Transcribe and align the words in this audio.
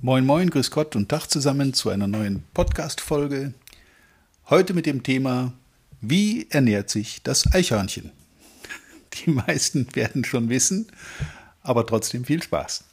Moin 0.00 0.24
Moin, 0.24 0.48
Grüß 0.48 0.70
Gott 0.70 0.94
und 0.94 1.08
Tag 1.08 1.26
zusammen 1.26 1.74
zu 1.74 1.90
einer 1.90 2.06
neuen 2.06 2.44
Podcast-Folge. 2.54 3.52
Heute 4.48 4.72
mit 4.72 4.86
dem 4.86 5.02
Thema 5.02 5.54
Wie 6.00 6.46
ernährt 6.50 6.88
sich 6.88 7.20
das 7.24 7.52
Eichhörnchen? 7.52 8.12
Die 9.26 9.30
meisten 9.32 9.88
werden 9.94 10.22
schon 10.22 10.50
wissen, 10.50 10.86
aber 11.64 11.84
trotzdem 11.84 12.24
viel 12.24 12.40
Spaß. 12.40 12.84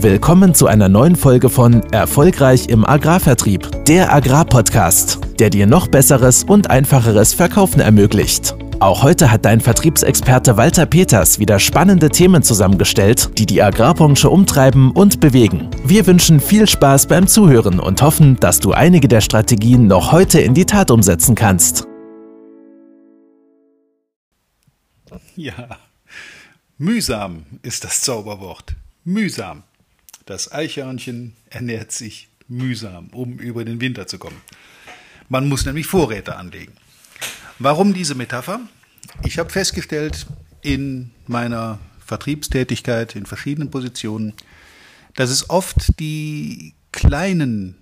Willkommen 0.00 0.52
zu 0.52 0.66
einer 0.66 0.88
neuen 0.88 1.14
Folge 1.14 1.48
von 1.48 1.84
Erfolgreich 1.92 2.68
im 2.68 2.84
Agrarvertrieb, 2.84 3.84
der 3.84 4.12
Agrarpodcast, 4.12 5.20
der 5.38 5.50
dir 5.50 5.68
noch 5.68 5.86
besseres 5.86 6.42
und 6.42 6.70
einfacheres 6.70 7.34
Verkaufen 7.34 7.78
ermöglicht. 7.78 8.56
Auch 8.78 9.02
heute 9.02 9.30
hat 9.30 9.46
dein 9.46 9.62
Vertriebsexperte 9.62 10.58
Walter 10.58 10.84
Peters 10.84 11.38
wieder 11.38 11.58
spannende 11.58 12.10
Themen 12.10 12.42
zusammengestellt, 12.42 13.30
die 13.38 13.46
die 13.46 13.62
Agrarbranche 13.62 14.28
umtreiben 14.28 14.90
und 14.90 15.18
bewegen. 15.18 15.70
Wir 15.82 16.06
wünschen 16.06 16.40
viel 16.40 16.66
Spaß 16.66 17.06
beim 17.06 17.26
Zuhören 17.26 17.80
und 17.80 18.02
hoffen, 18.02 18.36
dass 18.38 18.60
du 18.60 18.72
einige 18.72 19.08
der 19.08 19.22
Strategien 19.22 19.86
noch 19.86 20.12
heute 20.12 20.40
in 20.40 20.52
die 20.52 20.66
Tat 20.66 20.90
umsetzen 20.90 21.34
kannst. 21.34 21.86
Ja, 25.36 25.78
mühsam 26.76 27.46
ist 27.62 27.82
das 27.82 28.02
Zauberwort. 28.02 28.76
Mühsam. 29.04 29.62
Das 30.26 30.52
Eichhörnchen 30.52 31.34
ernährt 31.48 31.92
sich 31.92 32.28
mühsam, 32.46 33.08
um 33.12 33.38
über 33.38 33.64
den 33.64 33.80
Winter 33.80 34.06
zu 34.06 34.18
kommen. 34.18 34.42
Man 35.30 35.48
muss 35.48 35.64
nämlich 35.64 35.86
Vorräte 35.86 36.36
anlegen. 36.36 36.74
Warum 37.58 37.94
diese 37.94 38.14
Metapher? 38.14 38.60
Ich 39.24 39.38
habe 39.38 39.50
festgestellt 39.50 40.26
in 40.62 41.10
meiner 41.26 41.78
Vertriebstätigkeit 42.04 43.16
in 43.16 43.26
verschiedenen 43.26 43.70
Positionen, 43.70 44.34
dass 45.14 45.30
es 45.30 45.50
oft 45.50 45.98
die 45.98 46.74
kleinen, 46.92 47.76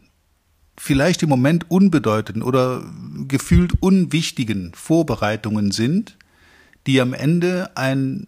vielleicht 0.77 1.23
im 1.23 1.29
Moment 1.29 1.71
unbedeutenden 1.71 2.43
oder 2.43 2.85
gefühlt 3.29 3.75
unwichtigen 3.81 4.73
Vorbereitungen 4.75 5.71
sind, 5.71 6.17
die 6.87 7.01
am 7.01 7.15
Ende 7.15 7.77
ein 7.77 8.27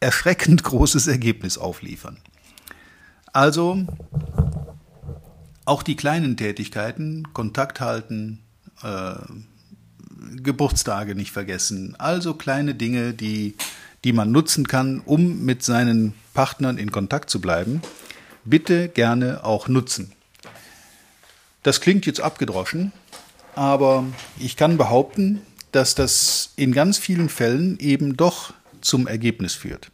erschreckend 0.00 0.62
großes 0.64 1.06
Ergebnis 1.06 1.58
aufliefern. 1.58 2.18
Also 3.32 3.86
auch 5.64 5.82
die 5.82 5.94
kleinen 5.94 6.36
Tätigkeiten, 6.36 7.32
Kontakt 7.32 7.80
halten, 7.80 8.40
äh, 8.82 9.14
Geburtstage 10.42 11.14
nicht 11.14 11.32
vergessen. 11.32 11.96
Also 11.98 12.34
kleine 12.34 12.74
Dinge, 12.74 13.14
die, 13.14 13.54
die 14.04 14.12
man 14.12 14.32
nutzen 14.32 14.66
kann, 14.66 15.00
um 15.04 15.44
mit 15.44 15.62
seinen 15.62 16.14
Partnern 16.34 16.78
in 16.78 16.90
Kontakt 16.90 17.30
zu 17.30 17.40
bleiben. 17.40 17.82
Bitte 18.44 18.88
gerne 18.88 19.44
auch 19.44 19.68
nutzen. 19.68 20.12
Das 21.62 21.80
klingt 21.80 22.06
jetzt 22.06 22.20
abgedroschen, 22.20 22.92
aber 23.54 24.04
ich 24.38 24.56
kann 24.56 24.78
behaupten, 24.78 25.42
dass 25.72 25.94
das 25.94 26.52
in 26.56 26.72
ganz 26.72 26.98
vielen 26.98 27.28
Fällen 27.28 27.78
eben 27.78 28.16
doch 28.16 28.54
zum 28.80 29.06
Ergebnis 29.06 29.54
führt. 29.54 29.90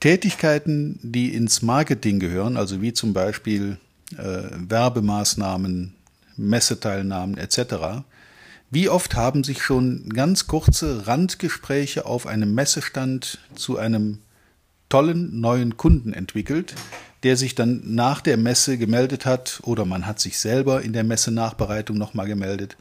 Tätigkeiten, 0.00 0.98
die 1.02 1.34
ins 1.34 1.62
Marketing 1.62 2.20
gehören, 2.20 2.56
also 2.56 2.82
wie 2.82 2.92
zum 2.92 3.14
Beispiel 3.14 3.78
äh, 4.18 4.42
Werbemaßnahmen, 4.52 5.94
Messeteilnahmen 6.36 7.36
etc. 7.36 8.04
Wie 8.70 8.88
oft 8.88 9.14
haben 9.14 9.44
sich 9.44 9.62
schon 9.62 10.08
ganz 10.08 10.46
kurze 10.46 11.06
Randgespräche 11.06 12.06
auf 12.06 12.26
einem 12.26 12.54
Messestand 12.54 13.38
zu 13.54 13.78
einem 13.78 14.18
tollen 14.88 15.40
neuen 15.40 15.76
Kunden 15.76 16.12
entwickelt, 16.12 16.74
der 17.22 17.36
sich 17.36 17.54
dann 17.54 17.82
nach 17.84 18.20
der 18.20 18.36
Messe 18.36 18.78
gemeldet 18.78 19.26
hat 19.26 19.60
oder 19.62 19.84
man 19.84 20.06
hat 20.06 20.20
sich 20.20 20.38
selber 20.38 20.82
in 20.82 20.92
der 20.92 21.04
Messe-Nachbereitung 21.04 21.96
nochmal 21.96 22.26
gemeldet 22.26 22.76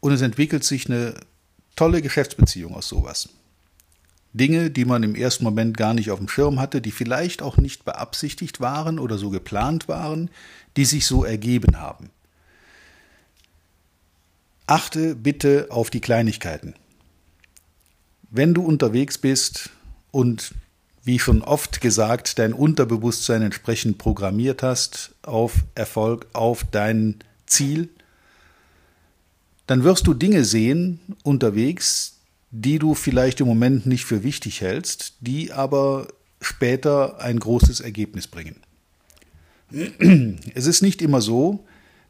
und 0.00 0.12
es 0.12 0.20
entwickelt 0.20 0.64
sich 0.64 0.86
eine 0.86 1.14
tolle 1.76 2.02
Geschäftsbeziehung 2.02 2.74
aus 2.74 2.88
sowas. 2.88 3.28
Dinge, 4.34 4.70
die 4.70 4.84
man 4.84 5.02
im 5.02 5.14
ersten 5.14 5.44
Moment 5.44 5.76
gar 5.76 5.94
nicht 5.94 6.10
auf 6.10 6.18
dem 6.18 6.28
Schirm 6.28 6.58
hatte, 6.58 6.80
die 6.80 6.90
vielleicht 6.90 7.42
auch 7.42 7.58
nicht 7.58 7.84
beabsichtigt 7.84 8.60
waren 8.60 8.98
oder 8.98 9.18
so 9.18 9.30
geplant 9.30 9.88
waren, 9.88 10.30
die 10.76 10.86
sich 10.86 11.06
so 11.06 11.24
ergeben 11.24 11.78
haben. 11.78 12.10
Achte 14.72 15.14
bitte 15.14 15.66
auf 15.68 15.90
die 15.90 16.00
Kleinigkeiten. 16.00 16.72
Wenn 18.30 18.54
du 18.54 18.62
unterwegs 18.62 19.18
bist 19.18 19.68
und 20.10 20.54
wie 21.04 21.18
schon 21.18 21.42
oft 21.42 21.82
gesagt, 21.82 22.38
dein 22.38 22.54
Unterbewusstsein 22.54 23.42
entsprechend 23.42 23.98
programmiert 23.98 24.62
hast 24.62 25.14
auf 25.20 25.56
Erfolg, 25.74 26.26
auf 26.32 26.64
dein 26.64 27.16
Ziel, 27.44 27.90
dann 29.66 29.84
wirst 29.84 30.06
du 30.06 30.14
Dinge 30.14 30.42
sehen 30.42 31.00
unterwegs, 31.22 32.20
die 32.50 32.78
du 32.78 32.94
vielleicht 32.94 33.42
im 33.42 33.48
Moment 33.48 33.84
nicht 33.84 34.06
für 34.06 34.22
wichtig 34.22 34.62
hältst, 34.62 35.16
die 35.20 35.52
aber 35.52 36.08
später 36.40 37.20
ein 37.20 37.38
großes 37.38 37.80
Ergebnis 37.80 38.26
bringen. 38.26 38.56
Es 40.54 40.64
ist 40.64 40.80
nicht 40.80 41.02
immer 41.02 41.20
so, 41.20 41.62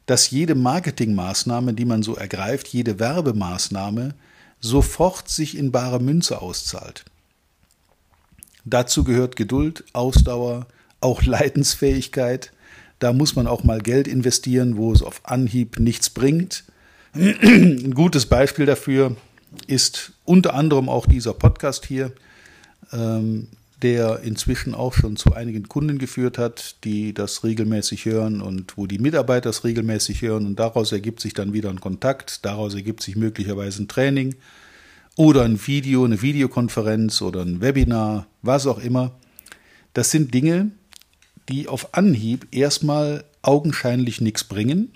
dass 0.05 0.29
jede 0.29 0.55
Marketingmaßnahme, 0.55 1.73
die 1.73 1.85
man 1.85 2.03
so 2.03 2.15
ergreift, 2.15 2.67
jede 2.67 2.99
Werbemaßnahme 2.99 4.13
sofort 4.59 5.29
sich 5.29 5.57
in 5.57 5.71
bare 5.71 5.99
Münze 5.99 6.41
auszahlt. 6.41 7.05
Dazu 8.65 9.03
gehört 9.03 9.35
Geduld, 9.35 9.83
Ausdauer, 9.93 10.67
auch 11.01 11.23
Leidensfähigkeit. 11.23 12.51
Da 12.99 13.11
muss 13.11 13.35
man 13.35 13.47
auch 13.47 13.63
mal 13.63 13.81
Geld 13.81 14.07
investieren, 14.07 14.77
wo 14.77 14.93
es 14.93 15.01
auf 15.01 15.21
Anhieb 15.25 15.79
nichts 15.79 16.09
bringt. 16.09 16.63
Ein 17.13 17.93
gutes 17.93 18.25
Beispiel 18.25 18.65
dafür 18.65 19.15
ist 19.67 20.13
unter 20.23 20.53
anderem 20.53 20.89
auch 20.89 21.05
dieser 21.05 21.33
Podcast 21.33 21.85
hier. 21.85 22.13
Der 23.83 24.21
inzwischen 24.21 24.73
auch 24.73 24.93
schon 24.93 25.17
zu 25.17 25.33
einigen 25.33 25.67
Kunden 25.67 25.97
geführt 25.97 26.37
hat, 26.37 26.77
die 26.85 27.13
das 27.13 27.43
regelmäßig 27.43 28.05
hören 28.05 28.41
und 28.41 28.77
wo 28.77 28.87
die 28.87 28.97
Mitarbeiter 28.97 29.49
das 29.49 29.65
regelmäßig 29.65 30.21
hören 30.21 30.45
und 30.45 30.57
daraus 30.57 30.91
ergibt 30.93 31.19
sich 31.19 31.33
dann 31.33 31.53
wieder 31.53 31.69
ein 31.69 31.81
Kontakt, 31.81 32.45
daraus 32.45 32.73
ergibt 32.73 33.03
sich 33.03 33.17
möglicherweise 33.17 33.83
ein 33.83 33.89
Training 33.89 34.35
oder 35.17 35.43
ein 35.43 35.67
Video, 35.67 36.05
eine 36.05 36.21
Videokonferenz 36.21 37.21
oder 37.21 37.41
ein 37.41 37.61
Webinar, 37.61 38.25
was 38.41 38.67
auch 38.67 38.79
immer. 38.79 39.11
Das 39.93 40.11
sind 40.11 40.33
Dinge, 40.33 40.71
die 41.49 41.67
auf 41.67 41.93
Anhieb 41.93 42.47
erstmal 42.51 43.25
augenscheinlich 43.41 44.21
nichts 44.21 44.43
bringen. 44.45 44.93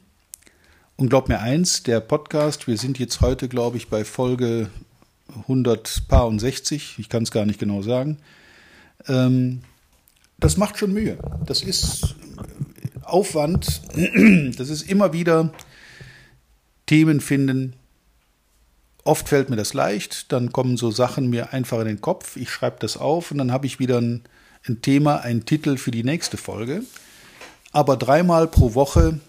Und 0.95 1.09
glaub 1.09 1.29
mir 1.29 1.41
eins, 1.41 1.83
der 1.83 1.99
Podcast, 1.99 2.67
wir 2.67 2.77
sind 2.77 2.97
jetzt 2.97 3.21
heute, 3.21 3.49
glaube 3.49 3.77
ich, 3.77 3.89
bei 3.89 4.03
Folge 4.03 4.69
160, 5.47 6.95
ich 6.97 7.09
kann 7.09 7.23
es 7.23 7.31
gar 7.31 7.45
nicht 7.45 7.59
genau 7.59 7.81
sagen, 7.81 8.17
ähm, 9.07 9.61
das 10.39 10.57
macht 10.57 10.77
schon 10.77 10.93
Mühe. 10.93 11.17
Das 11.45 11.61
ist 11.61 12.15
Aufwand. 13.03 13.81
Das 14.57 14.69
ist 14.69 14.89
immer 14.89 15.13
wieder 15.13 15.51
Themen 16.85 17.21
finden. 17.21 17.73
Oft 19.03 19.29
fällt 19.29 19.49
mir 19.49 19.55
das 19.55 19.73
leicht, 19.73 20.31
dann 20.31 20.51
kommen 20.51 20.77
so 20.77 20.91
Sachen 20.91 21.29
mir 21.29 21.53
einfach 21.53 21.79
in 21.79 21.87
den 21.87 22.01
Kopf. 22.01 22.35
Ich 22.35 22.49
schreibe 22.49 22.77
das 22.79 22.97
auf 22.97 23.31
und 23.31 23.37
dann 23.37 23.51
habe 23.51 23.65
ich 23.65 23.79
wieder 23.79 24.01
ein, 24.01 24.23
ein 24.67 24.81
Thema, 24.81 25.21
einen 25.21 25.45
Titel 25.45 25.77
für 25.77 25.91
die 25.91 26.03
nächste 26.03 26.37
Folge. 26.37 26.83
Aber 27.71 27.95
dreimal 27.95 28.47
pro 28.47 28.73
Woche 28.73 29.19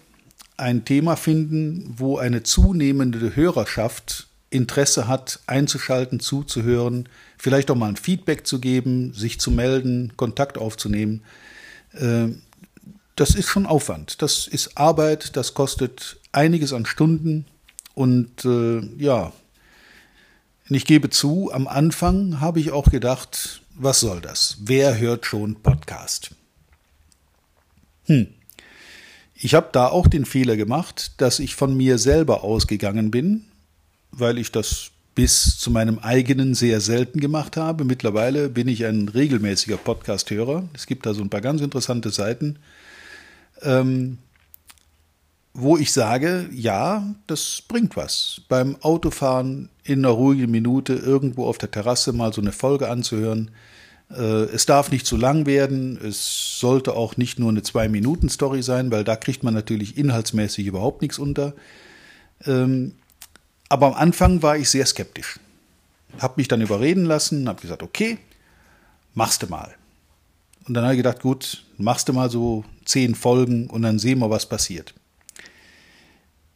ein 0.57 0.83
Thema 0.83 1.15
finden, 1.15 1.93
wo 1.97 2.17
eine 2.17 2.43
zunehmende 2.43 3.35
Hörerschaft 3.35 4.28
Interesse 4.49 5.07
hat, 5.07 5.39
einzuschalten, 5.47 6.19
zuzuhören, 6.19 7.07
vielleicht 7.37 7.69
auch 7.69 7.75
mal 7.75 7.89
ein 7.89 7.95
Feedback 7.95 8.47
zu 8.47 8.59
geben, 8.59 9.13
sich 9.13 9.39
zu 9.39 9.51
melden, 9.51 10.13
Kontakt 10.17 10.57
aufzunehmen. 10.57 11.23
Äh, 11.93 12.29
das 13.15 13.35
ist 13.35 13.47
schon 13.47 13.65
Aufwand. 13.65 14.21
Das 14.21 14.47
ist 14.47 14.77
Arbeit, 14.77 15.35
das 15.35 15.53
kostet 15.53 16.17
einiges 16.31 16.73
an 16.73 16.85
Stunden. 16.85 17.45
Und 17.93 18.45
äh, 18.45 18.81
ja, 18.97 19.33
ich 20.69 20.85
gebe 20.85 21.09
zu, 21.09 21.51
am 21.51 21.67
Anfang 21.67 22.39
habe 22.39 22.59
ich 22.59 22.71
auch 22.71 22.89
gedacht, 22.89 23.61
was 23.75 23.99
soll 23.99 24.21
das? 24.21 24.57
Wer 24.61 24.99
hört 24.99 25.25
schon 25.25 25.55
Podcast? 25.55 26.31
Hm. 28.05 28.27
Ich 29.35 29.53
habe 29.53 29.69
da 29.71 29.87
auch 29.87 30.07
den 30.07 30.25
Fehler 30.25 30.57
gemacht, 30.57 31.13
dass 31.17 31.39
ich 31.39 31.55
von 31.55 31.75
mir 31.75 31.97
selber 31.97 32.43
ausgegangen 32.43 33.09
bin 33.11 33.45
weil 34.11 34.37
ich 34.37 34.51
das 34.51 34.91
bis 35.15 35.57
zu 35.57 35.69
meinem 35.69 35.99
eigenen 35.99 36.55
sehr 36.55 36.79
selten 36.79 37.19
gemacht 37.19 37.57
habe. 37.57 37.83
Mittlerweile 37.83 38.47
bin 38.47 38.67
ich 38.67 38.85
ein 38.85 39.09
regelmäßiger 39.09 39.77
Podcast-Hörer. 39.77 40.69
Es 40.73 40.87
gibt 40.87 41.05
da 41.05 41.13
so 41.13 41.21
ein 41.21 41.29
paar 41.29 41.41
ganz 41.41 41.61
interessante 41.61 42.09
Seiten, 42.09 42.57
ähm, 43.61 44.17
wo 45.53 45.77
ich 45.77 45.91
sage, 45.91 46.47
ja, 46.53 47.15
das 47.27 47.63
bringt 47.67 47.97
was. 47.97 48.41
Beim 48.47 48.77
Autofahren 48.81 49.67
in 49.83 50.05
einer 50.05 50.13
ruhigen 50.13 50.51
Minute 50.51 50.93
irgendwo 50.93 51.47
auf 51.47 51.57
der 51.57 51.71
Terrasse 51.71 52.13
mal 52.13 52.31
so 52.31 52.39
eine 52.39 52.53
Folge 52.53 52.89
anzuhören. 52.89 53.51
Äh, 54.09 54.43
es 54.53 54.65
darf 54.65 54.91
nicht 54.91 55.05
zu 55.05 55.17
lang 55.17 55.45
werden. 55.45 55.99
Es 56.01 56.59
sollte 56.59 56.93
auch 56.93 57.17
nicht 57.17 57.39
nur 57.39 57.49
eine 57.49 57.63
Zwei-Minuten-Story 57.63 58.63
sein, 58.63 58.91
weil 58.91 59.03
da 59.03 59.15
kriegt 59.15 59.43
man 59.43 59.53
natürlich 59.53 59.97
inhaltsmäßig 59.97 60.65
überhaupt 60.65 61.01
nichts 61.01 61.19
unter. 61.19 61.55
Ähm, 62.45 62.93
aber 63.69 63.87
am 63.87 63.93
Anfang 63.93 64.41
war 64.41 64.57
ich 64.57 64.69
sehr 64.69 64.85
skeptisch. 64.85 65.39
Hab 66.19 66.37
mich 66.37 66.47
dann 66.47 66.61
überreden 66.61 67.05
lassen, 67.05 67.47
habe 67.47 67.61
gesagt, 67.61 67.83
okay, 67.83 68.17
machst 69.13 69.43
du 69.43 69.47
mal. 69.47 69.75
Und 70.67 70.73
dann 70.73 70.83
habe 70.83 70.95
ich 70.95 70.99
gedacht, 70.99 71.21
gut, 71.21 71.63
machst 71.77 72.09
du 72.09 72.13
mal 72.13 72.29
so 72.29 72.65
zehn 72.85 73.15
Folgen 73.15 73.67
und 73.67 73.83
dann 73.83 73.99
sehen 73.99 74.19
wir, 74.19 74.29
was 74.29 74.49
passiert. 74.49 74.93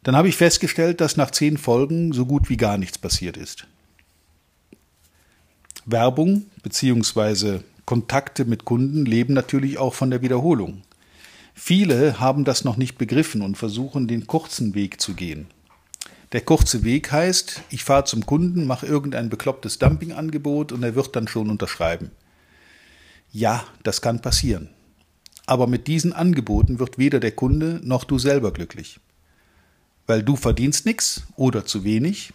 Dann 0.02 0.16
habe 0.16 0.28
ich 0.28 0.36
festgestellt, 0.36 1.00
dass 1.00 1.16
nach 1.16 1.30
zehn 1.30 1.56
Folgen 1.56 2.12
so 2.12 2.26
gut 2.26 2.50
wie 2.50 2.56
gar 2.56 2.76
nichts 2.76 2.98
passiert 2.98 3.36
ist. 3.36 3.66
Werbung 5.86 6.46
bzw. 6.62 7.60
Kontakte 7.86 8.44
mit 8.44 8.64
Kunden 8.64 9.04
leben 9.04 9.34
natürlich 9.34 9.78
auch 9.78 9.94
von 9.94 10.10
der 10.10 10.22
Wiederholung. 10.22 10.82
Viele 11.54 12.18
haben 12.20 12.44
das 12.44 12.64
noch 12.64 12.76
nicht 12.76 12.98
begriffen 12.98 13.40
und 13.42 13.56
versuchen 13.56 14.08
den 14.08 14.26
kurzen 14.26 14.74
Weg 14.74 15.00
zu 15.00 15.14
gehen. 15.14 15.46
Der 16.34 16.40
kurze 16.40 16.82
Weg 16.82 17.12
heißt, 17.12 17.62
ich 17.70 17.84
fahre 17.84 18.06
zum 18.06 18.26
Kunden, 18.26 18.66
mache 18.66 18.86
irgendein 18.86 19.28
beklopptes 19.28 19.78
Dumpingangebot 19.78 20.72
und 20.72 20.82
er 20.82 20.96
wird 20.96 21.14
dann 21.14 21.28
schon 21.28 21.48
unterschreiben. 21.48 22.10
Ja, 23.30 23.64
das 23.84 24.02
kann 24.02 24.20
passieren. 24.20 24.68
Aber 25.46 25.68
mit 25.68 25.86
diesen 25.86 26.12
Angeboten 26.12 26.80
wird 26.80 26.98
weder 26.98 27.20
der 27.20 27.30
Kunde 27.30 27.80
noch 27.84 28.02
du 28.02 28.18
selber 28.18 28.52
glücklich. 28.52 28.98
Weil 30.08 30.24
du 30.24 30.34
verdienst 30.34 30.86
nichts 30.86 31.22
oder 31.36 31.66
zu 31.66 31.84
wenig 31.84 32.32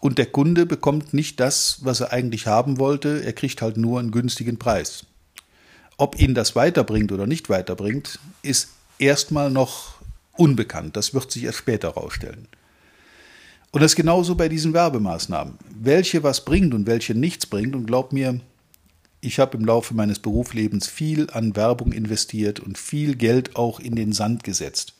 und 0.00 0.16
der 0.16 0.32
Kunde 0.32 0.64
bekommt 0.64 1.12
nicht 1.12 1.38
das, 1.38 1.80
was 1.82 2.00
er 2.00 2.12
eigentlich 2.14 2.46
haben 2.46 2.78
wollte, 2.78 3.22
er 3.26 3.34
kriegt 3.34 3.60
halt 3.60 3.76
nur 3.76 4.00
einen 4.00 4.10
günstigen 4.10 4.58
Preis. 4.58 5.04
Ob 5.98 6.18
ihn 6.18 6.34
das 6.34 6.56
weiterbringt 6.56 7.12
oder 7.12 7.26
nicht 7.26 7.50
weiterbringt, 7.50 8.18
ist 8.40 8.70
erstmal 8.98 9.50
noch 9.50 9.96
unbekannt. 10.32 10.96
Das 10.96 11.12
wird 11.12 11.30
sich 11.30 11.44
erst 11.44 11.58
später 11.58 11.88
herausstellen. 11.88 12.48
Und 13.74 13.80
das 13.80 13.96
genauso 13.96 14.36
bei 14.36 14.48
diesen 14.48 14.72
Werbemaßnahmen. 14.72 15.58
Welche 15.80 16.22
was 16.22 16.44
bringt 16.44 16.74
und 16.74 16.86
welche 16.86 17.12
nichts 17.12 17.44
bringt. 17.44 17.74
Und 17.74 17.86
glaub 17.86 18.12
mir, 18.12 18.38
ich 19.20 19.40
habe 19.40 19.56
im 19.56 19.64
Laufe 19.64 19.94
meines 19.94 20.20
Berufslebens 20.20 20.86
viel 20.86 21.28
an 21.30 21.56
Werbung 21.56 21.90
investiert 21.90 22.60
und 22.60 22.78
viel 22.78 23.16
Geld 23.16 23.56
auch 23.56 23.80
in 23.80 23.96
den 23.96 24.12
Sand 24.12 24.44
gesetzt. 24.44 24.94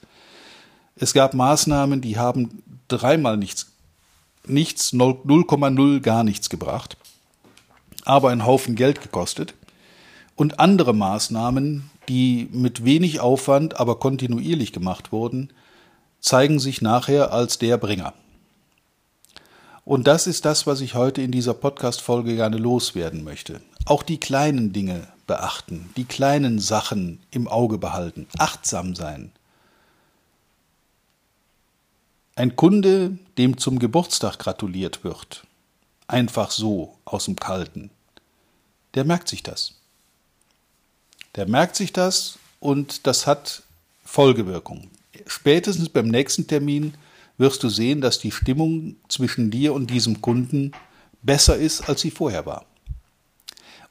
Es 0.96 1.14
gab 1.14 1.34
Maßnahmen, 1.34 2.00
die 2.00 2.18
haben 2.18 2.64
dreimal 2.88 3.36
nichts, 3.36 3.70
nichts 4.44 4.92
0,0 4.92 6.00
gar 6.00 6.24
nichts 6.24 6.50
gebracht, 6.50 6.96
aber 8.04 8.30
einen 8.30 8.44
Haufen 8.44 8.74
Geld 8.74 9.00
gekostet. 9.02 9.54
Und 10.34 10.58
andere 10.58 10.94
Maßnahmen, 10.94 11.90
die 12.08 12.48
mit 12.50 12.84
wenig 12.84 13.20
Aufwand, 13.20 13.78
aber 13.78 14.00
kontinuierlich 14.00 14.72
gemacht 14.72 15.12
wurden, 15.12 15.52
zeigen 16.18 16.58
sich 16.58 16.82
nachher 16.82 17.32
als 17.32 17.58
der 17.58 17.78
Bringer. 17.78 18.14
Und 19.84 20.06
das 20.06 20.26
ist 20.26 20.46
das, 20.46 20.66
was 20.66 20.80
ich 20.80 20.94
heute 20.94 21.20
in 21.20 21.30
dieser 21.30 21.52
Podcast-Folge 21.52 22.36
gerne 22.36 22.56
loswerden 22.56 23.22
möchte. 23.22 23.60
Auch 23.84 24.02
die 24.02 24.18
kleinen 24.18 24.72
Dinge 24.72 25.06
beachten, 25.26 25.90
die 25.96 26.04
kleinen 26.04 26.58
Sachen 26.58 27.20
im 27.30 27.48
Auge 27.48 27.76
behalten, 27.76 28.26
achtsam 28.38 28.94
sein. 28.94 29.30
Ein 32.34 32.56
Kunde, 32.56 33.18
dem 33.36 33.58
zum 33.58 33.78
Geburtstag 33.78 34.38
gratuliert 34.38 35.04
wird, 35.04 35.46
einfach 36.06 36.50
so 36.50 36.96
aus 37.04 37.26
dem 37.26 37.36
Kalten, 37.36 37.90
der 38.94 39.04
merkt 39.04 39.28
sich 39.28 39.42
das. 39.42 39.74
Der 41.36 41.46
merkt 41.46 41.76
sich 41.76 41.92
das 41.92 42.38
und 42.58 43.06
das 43.06 43.26
hat 43.26 43.62
Folgewirkung. 44.04 44.90
Spätestens 45.26 45.88
beim 45.88 46.08
nächsten 46.08 46.46
Termin 46.46 46.94
wirst 47.38 47.62
du 47.62 47.68
sehen, 47.68 48.00
dass 48.00 48.18
die 48.18 48.30
Stimmung 48.30 48.96
zwischen 49.08 49.50
dir 49.50 49.74
und 49.74 49.90
diesem 49.90 50.20
Kunden 50.20 50.72
besser 51.22 51.56
ist, 51.56 51.88
als 51.88 52.00
sie 52.00 52.10
vorher 52.10 52.46
war. 52.46 52.64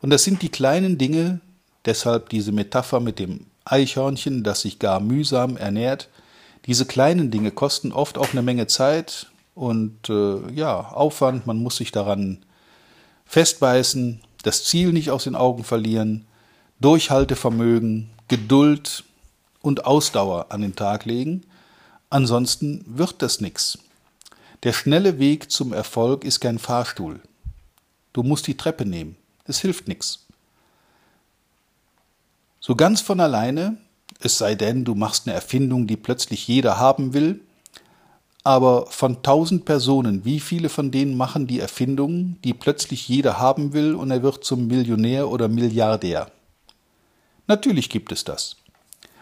Und 0.01 0.09
das 0.09 0.23
sind 0.23 0.41
die 0.41 0.49
kleinen 0.49 0.97
Dinge, 0.97 1.41
deshalb 1.85 2.29
diese 2.29 2.51
Metapher 2.51 2.99
mit 2.99 3.19
dem 3.19 3.47
Eichhörnchen, 3.65 4.43
das 4.43 4.61
sich 4.61 4.79
gar 4.79 4.99
mühsam 4.99 5.57
ernährt. 5.57 6.09
Diese 6.65 6.85
kleinen 6.85 7.31
Dinge 7.31 7.51
kosten 7.51 7.91
oft 7.91 8.17
auch 8.17 8.31
eine 8.31 8.41
Menge 8.41 8.67
Zeit 8.67 9.27
und 9.55 10.09
äh, 10.09 10.51
ja, 10.53 10.79
Aufwand, 10.79 11.45
man 11.47 11.57
muss 11.57 11.77
sich 11.77 11.91
daran 11.91 12.39
festbeißen, 13.25 14.21
das 14.43 14.63
Ziel 14.65 14.91
nicht 14.91 15.09
aus 15.09 15.23
den 15.23 15.35
Augen 15.35 15.63
verlieren, 15.63 16.25
Durchhaltevermögen, 16.81 18.09
Geduld 18.27 19.03
und 19.61 19.85
Ausdauer 19.85 20.47
an 20.49 20.61
den 20.61 20.75
Tag 20.75 21.05
legen, 21.05 21.43
Ansonsten 22.13 22.85
wird 22.85 23.23
das 23.23 23.41
nichts. 23.41 23.79
Der 24.61 24.71
schnelle 24.71 25.17
Weg 25.17 25.49
zum 25.49 25.73
Erfolg 25.73 26.23
ist 26.23 26.41
kein 26.41 26.59
Fahrstuhl. 26.59 27.19
Du 28.13 28.21
musst 28.21 28.45
die 28.45 28.55
Treppe 28.55 28.85
nehmen. 28.85 29.15
Es 29.45 29.61
hilft 29.61 29.87
nichts. 29.87 30.27
So 32.59 32.75
ganz 32.75 33.01
von 33.01 33.19
alleine, 33.19 33.77
es 34.19 34.37
sei 34.37 34.53
denn, 34.53 34.85
du 34.85 34.93
machst 34.93 35.25
eine 35.25 35.33
Erfindung, 35.33 35.87
die 35.87 35.97
plötzlich 35.97 36.47
jeder 36.47 36.77
haben 36.77 37.15
will, 37.15 37.41
aber 38.43 38.85
von 38.91 39.23
tausend 39.23 39.65
Personen, 39.65 40.23
wie 40.23 40.39
viele 40.39 40.69
von 40.69 40.91
denen 40.91 41.17
machen 41.17 41.47
die 41.47 41.59
Erfindung, 41.59 42.37
die 42.43 42.53
plötzlich 42.53 43.07
jeder 43.07 43.39
haben 43.39 43.73
will 43.73 43.95
und 43.95 44.11
er 44.11 44.21
wird 44.21 44.43
zum 44.43 44.67
Millionär 44.67 45.29
oder 45.29 45.47
Milliardär? 45.47 46.29
Natürlich 47.47 47.89
gibt 47.89 48.11
es 48.11 48.23
das. 48.23 48.57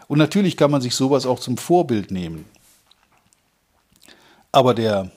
Und 0.08 0.18
natürlich 0.18 0.58
kann 0.58 0.70
man 0.70 0.82
sich 0.82 0.94
sowas 0.94 1.24
auch 1.24 1.40
zum 1.40 1.56
Vorbild 1.56 2.10
nehmen. 2.10 2.44
Aber 4.52 4.74
der 4.74 5.10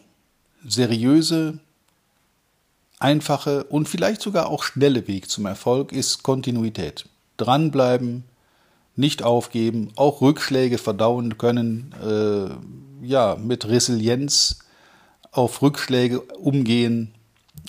seriöse, 0.65 1.59
einfache 2.99 3.65
und 3.65 3.89
vielleicht 3.89 4.21
sogar 4.21 4.47
auch 4.47 4.63
schnelle 4.63 5.07
Weg 5.07 5.29
zum 5.29 5.45
Erfolg 5.45 5.91
ist 5.91 6.23
Kontinuität. 6.23 7.05
Dranbleiben, 7.37 8.23
nicht 8.95 9.23
aufgeben, 9.23 9.91
auch 9.97 10.21
Rückschläge 10.21 10.77
verdauen 10.77 11.37
können, 11.37 11.93
äh, 12.01 13.05
ja, 13.05 13.35
mit 13.35 13.67
Resilienz 13.67 14.59
auf 15.31 15.61
Rückschläge 15.61 16.21
umgehen, 16.21 17.13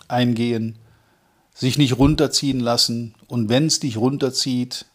eingehen, 0.07 0.77
sich 1.53 1.79
nicht 1.79 1.99
runterziehen 1.99 2.61
lassen 2.61 3.15
und 3.27 3.49
wenn 3.49 3.67
es 3.67 3.81
dich 3.81 3.97
runterzieht, 3.97 4.87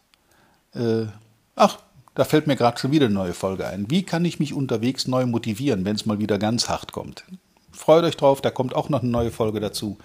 äh, 0.73 1.07
ach, 1.55 1.79
da 2.15 2.25
fällt 2.25 2.47
mir 2.47 2.55
gerade 2.55 2.77
schon 2.79 2.91
wieder 2.91 3.05
eine 3.05 3.15
neue 3.15 3.33
Folge 3.33 3.67
ein. 3.67 3.89
Wie 3.89 4.03
kann 4.03 4.25
ich 4.25 4.39
mich 4.39 4.53
unterwegs 4.53 5.07
neu 5.07 5.25
motivieren, 5.25 5.85
wenn 5.85 5.95
es 5.95 6.05
mal 6.05 6.19
wieder 6.19 6.37
ganz 6.37 6.67
hart 6.67 6.91
kommt? 6.91 7.23
Freut 7.71 8.03
euch 8.03 8.17
drauf, 8.17 8.41
da 8.41 8.51
kommt 8.51 8.75
auch 8.75 8.89
noch 8.89 9.01
eine 9.01 9.11
neue 9.11 9.31
Folge 9.31 9.59
dazu. 9.59 9.97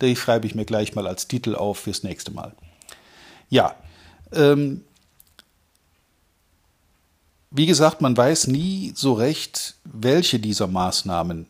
Die 0.00 0.16
schreibe 0.16 0.46
ich 0.46 0.54
mir 0.54 0.64
gleich 0.64 0.94
mal 0.94 1.06
als 1.06 1.28
Titel 1.28 1.54
auf 1.54 1.80
fürs 1.80 2.02
nächste 2.02 2.30
Mal. 2.30 2.54
Ja, 3.48 3.74
ähm, 4.32 4.84
wie 7.50 7.66
gesagt, 7.66 8.00
man 8.00 8.16
weiß 8.16 8.46
nie 8.46 8.92
so 8.94 9.12
recht, 9.12 9.74
welche 9.84 10.38
dieser 10.38 10.68
Maßnahmen 10.68 11.46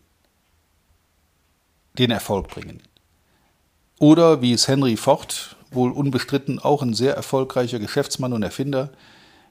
den 1.99 2.11
Erfolg 2.11 2.49
bringen. 2.49 2.83
Oder 3.99 4.41
wie 4.41 4.55
es 4.55 4.67
Henry 4.67 4.97
Ford, 4.97 5.57
wohl 5.71 5.93
unbestritten 5.93 6.59
auch 6.59 6.81
ein 6.81 6.95
sehr 6.95 7.15
erfolgreicher 7.15 7.79
Geschäftsmann 7.79 8.33
und 8.33 8.43
Erfinder, 8.43 8.91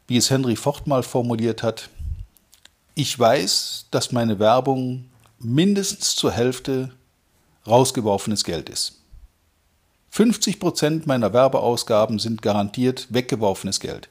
wie 0.10 0.18
es 0.18 0.32
Henry 0.32 0.56
Ford 0.56 0.88
mal 0.88 1.04
formuliert 1.04 1.62
hat, 1.62 1.90
ich 2.96 3.18
weiß, 3.18 3.86
dass 3.92 4.12
meine 4.12 4.40
Werbung 4.40 5.06
mindestens 5.38 6.16
zur 6.16 6.32
Hälfte 6.32 6.92
rausgeworfenes 7.68 8.44
Geld 8.44 8.70
ist. 8.70 9.02
50 10.10 10.60
Prozent 10.60 11.06
meiner 11.06 11.32
Werbeausgaben 11.32 12.18
sind 12.18 12.42
garantiert 12.42 13.08
weggeworfenes 13.12 13.80
Geld. 13.80 14.10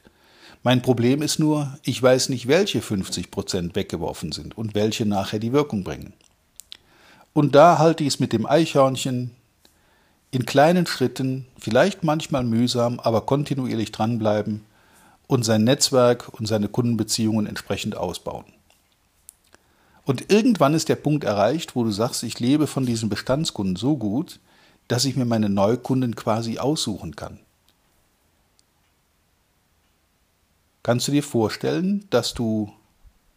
Mein 0.63 0.81
Problem 0.81 1.21
ist 1.21 1.37
nur, 1.37 1.77
ich 1.83 2.01
weiß 2.01 2.29
nicht, 2.29 2.47
welche 2.47 2.81
50 2.81 3.29
Prozent 3.29 3.75
weggeworfen 3.75 4.31
sind 4.31 4.57
und 4.57 4.75
welche 4.75 5.05
nachher 5.05 5.39
die 5.39 5.51
Wirkung 5.51 5.83
bringen. 5.83 6.13
Und 7.33 7.55
da 7.55 7.77
halte 7.77 8.05
ich 8.05 8.13
es 8.13 8.19
mit 8.19 8.31
dem 8.31 8.45
Eichhörnchen 8.45 9.31
in 10.31 10.45
kleinen 10.45 10.87
Schritten, 10.87 11.45
vielleicht 11.57 12.03
manchmal 12.05 12.45
mühsam, 12.45 13.01
aber 13.01 13.21
kontinuierlich 13.21 13.91
dranbleiben 13.91 14.63
und 15.29 15.43
sein 15.43 15.63
Netzwerk 15.63 16.27
und 16.29 16.47
seine 16.47 16.69
Kundenbeziehungen 16.69 17.45
entsprechend 17.45 17.95
ausbauen. 17.95 18.45
Und 20.03 20.31
irgendwann 20.31 20.73
ist 20.73 20.89
der 20.89 20.95
Punkt 20.95 21.23
erreicht, 21.23 21.75
wo 21.75 21.83
du 21.83 21.91
sagst, 21.91 22.23
ich 22.23 22.39
lebe 22.39 22.65
von 22.65 22.87
diesen 22.87 23.09
Bestandskunden 23.09 23.75
so 23.75 23.95
gut, 23.95 24.39
dass 24.87 25.05
ich 25.05 25.15
mir 25.15 25.25
meine 25.25 25.47
Neukunden 25.47 26.15
quasi 26.15 26.57
aussuchen 26.57 27.15
kann. 27.15 27.37
Kannst 30.81 31.07
du 31.07 31.11
dir 31.11 31.21
vorstellen, 31.21 32.07
dass 32.09 32.33
du 32.33 32.73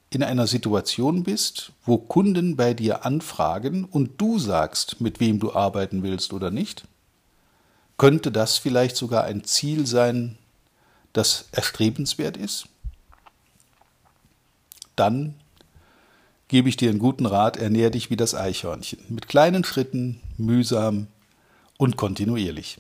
in 0.09 0.23
einer 0.23 0.47
Situation 0.47 1.25
bist, 1.25 1.73
wo 1.85 1.99
Kunden 1.99 2.57
bei 2.57 2.73
dir 2.73 3.05
anfragen 3.05 3.85
und 3.85 4.19
du 4.19 4.39
sagst, 4.39 5.03
mit 5.03 5.21
wem 5.21 5.41
du 5.41 5.53
arbeiten 5.53 6.03
willst 6.03 6.33
oder 6.33 6.51
nicht, 6.51 6.85
könnte 7.99 8.33
das 8.33 8.57
vielleicht 8.57 8.97
sogar 8.97 9.25
ein 9.25 9.45
Ziel 9.45 9.87
sein, 9.87 10.39
das 11.13 11.49
erstrebenswert 11.53 12.37
ist? 12.37 12.67
Dann 14.97 15.35
gebe 16.49 16.69
ich 16.69 16.77
dir 16.77 16.91
einen 16.91 16.99
guten 16.99 17.27
Rat, 17.27 17.57
ernähr 17.57 17.91
dich 17.91 18.11
wie 18.11 18.17
das 18.17 18.35
Eichhörnchen, 18.35 19.01
mit 19.09 19.27
kleinen 19.29 19.65
Schritten, 19.65 20.21
mühsam 20.37 21.07
und 21.79 21.97
kontinuierlich. 21.97 22.79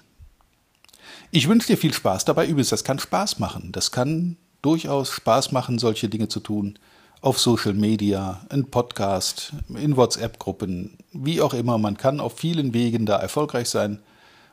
Ich 1.30 1.48
wünsche 1.48 1.68
dir 1.68 1.78
viel 1.78 1.94
Spaß 1.94 2.26
dabei. 2.26 2.46
Übrigens, 2.46 2.68
das 2.68 2.84
kann 2.84 2.98
Spaß 2.98 3.38
machen. 3.38 3.72
Das 3.72 3.90
kann 3.90 4.36
durchaus 4.60 5.10
Spaß 5.10 5.52
machen, 5.52 5.78
solche 5.78 6.08
Dinge 6.08 6.28
zu 6.28 6.40
tun. 6.40 6.78
Auf 7.22 7.38
Social 7.38 7.72
Media, 7.72 8.44
in 8.52 8.70
Podcast, 8.70 9.52
in 9.68 9.96
WhatsApp-Gruppen, 9.96 10.98
wie 11.12 11.40
auch 11.40 11.54
immer. 11.54 11.78
Man 11.78 11.96
kann 11.96 12.20
auf 12.20 12.36
vielen 12.36 12.74
Wegen 12.74 13.06
da 13.06 13.16
erfolgreich 13.16 13.70
sein 13.70 14.00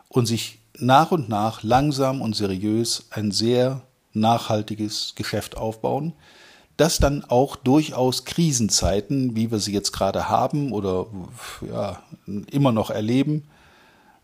und 0.07 0.27
sich 0.27 0.59
nach 0.77 1.11
und 1.11 1.29
nach 1.29 1.63
langsam 1.63 2.21
und 2.21 2.35
seriös 2.35 3.07
ein 3.11 3.31
sehr 3.31 3.81
nachhaltiges 4.13 5.13
Geschäft 5.15 5.57
aufbauen, 5.57 6.13
das 6.77 6.97
dann 6.97 7.25
auch 7.25 7.55
durchaus 7.55 8.23
Krisenzeiten, 8.25 9.35
wie 9.35 9.51
wir 9.51 9.59
sie 9.59 9.73
jetzt 9.73 9.91
gerade 9.91 10.29
haben 10.29 10.71
oder 10.71 11.07
ja, 11.69 12.01
immer 12.25 12.71
noch 12.71 12.89
erleben, 12.89 13.43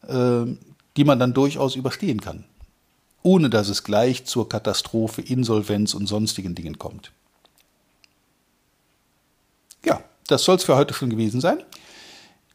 äh, 0.08 0.46
die 0.96 1.04
man 1.04 1.20
dann 1.20 1.34
durchaus 1.34 1.76
überstehen 1.76 2.22
kann, 2.22 2.46
ohne 3.24 3.50
dass 3.50 3.68
es 3.68 3.84
gleich 3.84 4.26
zur 4.26 4.48
Katastrophe, 4.48 5.22
Insolvenz 5.22 5.94
und 5.94 6.08
sonstigen 6.08 6.56
Dingen 6.56 6.80
kommt. 6.80 7.12
Ja, 9.84 10.02
das 10.28 10.46
soll 10.46 10.56
es 10.56 10.64
für 10.64 10.78
heute 10.78 10.94
schon 10.94 11.10
gewesen 11.10 11.42
sein. 11.42 11.62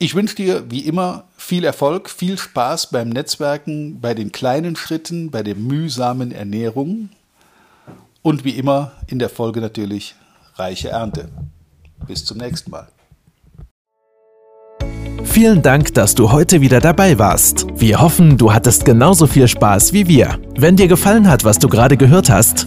Ich 0.02 0.14
wünsche 0.14 0.35
dir 0.35 0.64
wie 0.71 0.80
immer 0.80 1.25
viel 1.37 1.62
Erfolg, 1.62 2.09
viel 2.09 2.38
Spaß 2.38 2.87
beim 2.87 3.11
Netzwerken, 3.11 4.00
bei 4.00 4.14
den 4.14 4.33
kleinen 4.33 4.75
Schritten, 4.75 5.30
bei 5.30 5.42
der 5.42 5.57
mühsamen 5.57 6.33
Ernährung 6.33 7.11
und 8.23 8.42
wie 8.42 8.52
immer 8.57 8.92
in 9.09 9.19
der 9.19 9.28
Folge 9.28 9.61
natürlich 9.61 10.14
reiche 10.54 10.88
Ernte. 10.88 11.28
Bis 12.07 12.25
zum 12.25 12.38
nächsten 12.38 12.71
Mal. 12.71 12.88
Vielen 15.25 15.61
Dank, 15.61 15.92
dass 15.92 16.14
du 16.14 16.33
heute 16.33 16.62
wieder 16.62 16.80
dabei 16.80 17.19
warst. 17.19 17.66
Wir 17.75 18.00
hoffen, 18.00 18.38
du 18.38 18.54
hattest 18.54 18.87
genauso 18.87 19.26
viel 19.26 19.49
Spaß 19.49 19.92
wie 19.92 20.09
wir. 20.09 20.40
Wenn 20.57 20.76
dir 20.76 20.88
gefallen 20.88 21.28
hat, 21.28 21.45
was 21.45 21.59
du 21.59 21.69
gerade 21.69 21.99
gehört 21.99 22.30
hast, 22.30 22.66